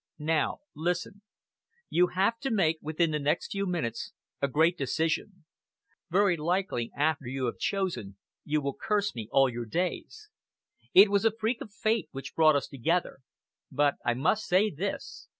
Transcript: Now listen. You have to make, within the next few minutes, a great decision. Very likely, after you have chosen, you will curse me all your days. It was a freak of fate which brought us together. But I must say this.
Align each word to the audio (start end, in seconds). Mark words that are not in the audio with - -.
Now 0.17 0.61
listen. 0.75 1.21
You 1.87 2.07
have 2.07 2.39
to 2.39 2.49
make, 2.49 2.79
within 2.81 3.11
the 3.11 3.19
next 3.19 3.51
few 3.51 3.67
minutes, 3.67 4.13
a 4.41 4.47
great 4.47 4.75
decision. 4.75 5.45
Very 6.09 6.35
likely, 6.37 6.89
after 6.97 7.27
you 7.27 7.45
have 7.45 7.59
chosen, 7.59 8.17
you 8.43 8.61
will 8.61 8.73
curse 8.75 9.13
me 9.13 9.29
all 9.31 9.47
your 9.47 9.65
days. 9.67 10.29
It 10.95 11.11
was 11.11 11.23
a 11.23 11.29
freak 11.39 11.61
of 11.61 11.71
fate 11.71 12.09
which 12.13 12.33
brought 12.33 12.55
us 12.55 12.67
together. 12.67 13.19
But 13.71 13.97
I 14.03 14.15
must 14.15 14.45
say 14.47 14.71
this. 14.71 15.27